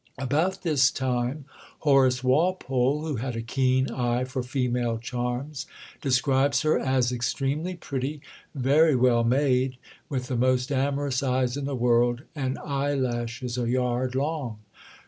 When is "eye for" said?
3.91-4.41